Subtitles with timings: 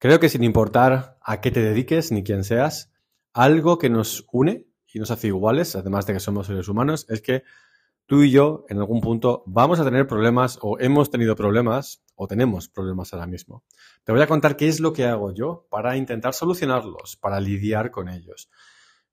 [0.00, 2.90] Creo que sin importar a qué te dediques ni quién seas,
[3.34, 7.20] algo que nos une y nos hace iguales, además de que somos seres humanos, es
[7.20, 7.42] que
[8.06, 12.26] tú y yo en algún punto vamos a tener problemas o hemos tenido problemas o
[12.26, 13.62] tenemos problemas ahora mismo.
[14.02, 17.90] Te voy a contar qué es lo que hago yo para intentar solucionarlos, para lidiar
[17.90, 18.48] con ellos.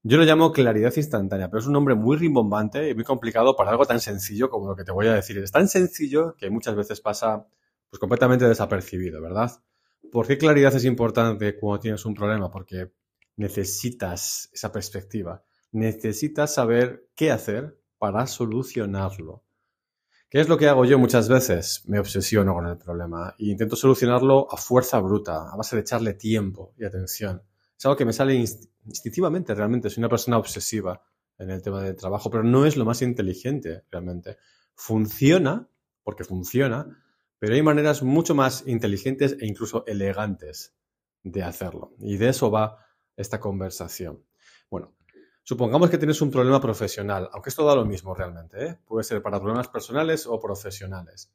[0.04, 3.72] Yo lo llamo claridad instantánea, pero es un nombre muy rimbombante y muy complicado para
[3.72, 5.38] algo tan sencillo como lo que te voy a decir.
[5.40, 7.46] Es tan sencillo que muchas veces pasa
[7.90, 9.52] pues completamente desapercibido, ¿verdad?
[10.12, 12.50] ¿Por qué claridad es importante cuando tienes un problema?
[12.50, 12.92] Porque
[13.36, 15.44] necesitas esa perspectiva.
[15.72, 19.44] Necesitas saber qué hacer para solucionarlo.
[20.30, 21.84] ¿Qué es lo que hago yo muchas veces?
[21.86, 26.14] Me obsesiono con el problema e intento solucionarlo a fuerza bruta, a base de echarle
[26.14, 27.44] tiempo y atención.
[27.78, 29.90] Es algo que me sale instintivamente realmente.
[29.90, 31.02] Soy una persona obsesiva
[31.38, 34.38] en el tema del trabajo, pero no es lo más inteligente realmente.
[34.76, 35.70] Funciona,
[36.04, 37.04] porque funciona,
[37.40, 40.76] pero hay maneras mucho más inteligentes e incluso elegantes
[41.24, 41.94] de hacerlo.
[42.00, 44.24] Y de eso va esta conversación.
[44.70, 44.96] Bueno,
[45.44, 48.66] supongamos que tienes un problema profesional, aunque esto da lo mismo realmente.
[48.66, 48.80] ¿eh?
[48.86, 51.32] Puede ser para problemas personales o profesionales.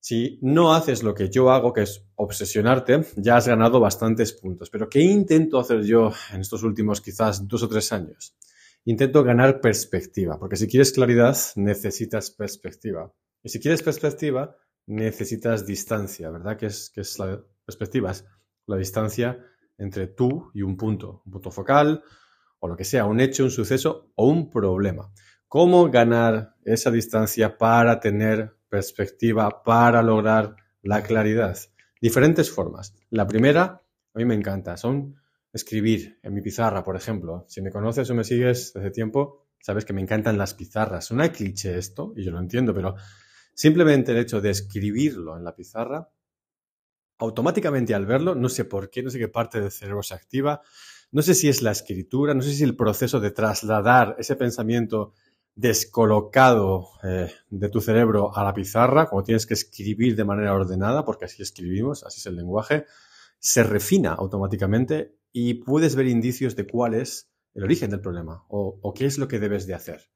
[0.00, 4.70] Si no haces lo que yo hago, que es obsesionarte, ya has ganado bastantes puntos.
[4.70, 8.36] Pero ¿qué intento hacer yo en estos últimos quizás dos o tres años?
[8.84, 13.12] Intento ganar perspectiva, porque si quieres claridad, necesitas perspectiva.
[13.42, 14.56] Y si quieres perspectiva,
[14.88, 16.56] necesitas distancia, ¿verdad?
[16.56, 18.10] ¿Qué es, que es la perspectiva?
[18.10, 18.24] Es
[18.66, 19.38] la distancia
[19.76, 22.02] entre tú y un punto, un punto focal
[22.58, 25.12] o lo que sea, un hecho, un suceso o un problema.
[25.46, 31.56] ¿Cómo ganar esa distancia para tener perspectiva, para lograr la claridad?
[32.00, 32.94] Diferentes formas.
[33.10, 33.82] La primera,
[34.14, 35.16] a mí me encanta, son
[35.52, 37.44] escribir en mi pizarra, por ejemplo.
[37.48, 41.06] Si me conoces o me sigues desde tiempo, sabes que me encantan las pizarras.
[41.06, 42.94] Suena cliché esto, y yo lo entiendo, pero
[43.58, 46.08] Simplemente el hecho de escribirlo en la pizarra,
[47.18, 50.62] automáticamente al verlo, no sé por qué, no sé qué parte del cerebro se activa,
[51.10, 55.12] no sé si es la escritura, no sé si el proceso de trasladar ese pensamiento
[55.56, 61.04] descolocado eh, de tu cerebro a la pizarra, como tienes que escribir de manera ordenada,
[61.04, 62.86] porque así escribimos, así es el lenguaje,
[63.40, 68.94] se refina automáticamente y puedes ver indicios de cuál es el origen del problema o
[68.94, 70.12] qué es lo que debes de hacer.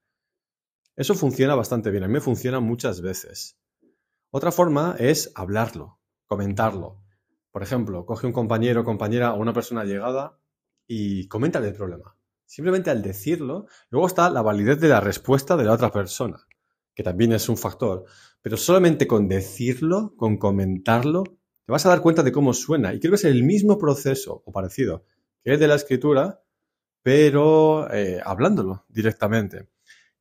[0.94, 3.58] Eso funciona bastante bien, a mí me funciona muchas veces.
[4.30, 7.03] Otra forma es hablarlo, comentarlo.
[7.50, 10.38] Por ejemplo, coge un compañero, compañera o una persona llegada
[10.86, 12.16] y coméntale el problema.
[12.47, 16.47] Simplemente al decirlo, luego está la validez de la respuesta de la otra persona,
[16.94, 18.04] que también es un factor.
[18.42, 22.92] Pero solamente con decirlo, con comentarlo, te vas a dar cuenta de cómo suena.
[22.92, 25.04] Y creo que es el mismo proceso o parecido
[25.42, 26.42] que el de la escritura,
[27.02, 29.69] pero eh, hablándolo directamente.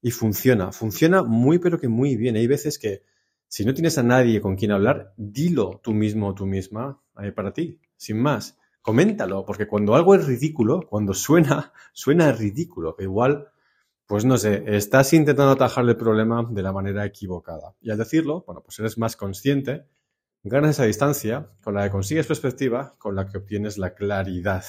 [0.01, 2.35] Y funciona, funciona muy pero que muy bien.
[2.35, 3.03] Hay veces que
[3.47, 7.31] si no tienes a nadie con quien hablar, dilo tú mismo o tú misma ahí
[7.31, 8.57] para ti, sin más.
[8.81, 13.49] Coméntalo, porque cuando algo es ridículo, cuando suena, suena ridículo, que igual,
[14.07, 17.75] pues no sé, estás intentando atajar el problema de la manera equivocada.
[17.81, 19.85] Y al decirlo, bueno, pues eres más consciente,
[20.43, 24.63] ganas esa distancia, con la que consigues perspectiva, con la que obtienes la claridad.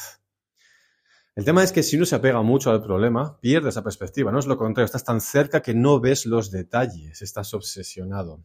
[1.34, 4.30] El tema es que si uno se apega mucho al problema, pierde esa perspectiva.
[4.30, 8.44] No es lo contrario, estás tan cerca que no ves los detalles, estás obsesionado.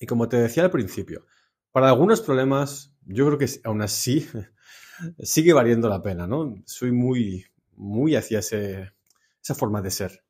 [0.00, 1.26] Y como te decía al principio,
[1.70, 4.28] para algunos problemas, yo creo que aún así
[5.20, 6.56] sigue valiendo la pena, ¿no?
[6.66, 7.46] Soy muy,
[7.76, 10.24] muy hacia esa forma de ser.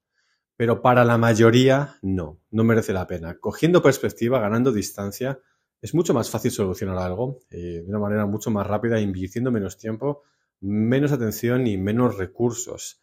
[0.57, 3.39] Pero para la mayoría, no, no merece la pena.
[3.39, 5.41] Cogiendo perspectiva, ganando distancia,
[5.81, 9.79] es mucho más fácil solucionar algo eh, de una manera mucho más rápida, invirtiendo menos
[9.79, 10.23] tiempo
[10.63, 13.01] menos atención y menos recursos.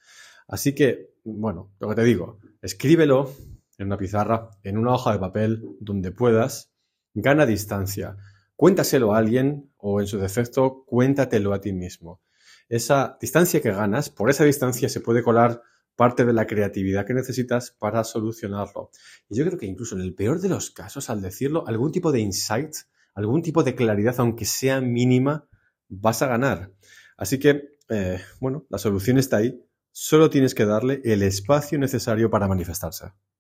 [0.47, 3.31] Así que, bueno, lo que te digo, escríbelo
[3.77, 6.71] en una pizarra, en una hoja de papel, donde puedas,
[7.13, 8.17] gana distancia.
[8.55, 12.21] Cuéntaselo a alguien o en su defecto, cuéntatelo a ti mismo.
[12.67, 15.61] Esa distancia que ganas, por esa distancia se puede colar
[15.95, 18.89] parte de la creatividad que necesitas para solucionarlo.
[19.27, 22.11] Y yo creo que incluso en el peor de los casos, al decirlo, algún tipo
[22.11, 22.73] de insight,
[23.15, 25.47] algún tipo de claridad, aunque sea mínima,
[25.89, 26.71] vas a ganar.
[27.19, 29.61] Así que, eh, bueno, la solución está ahí.
[29.91, 33.11] Solo tienes que darle el espacio necesario para manifestarse.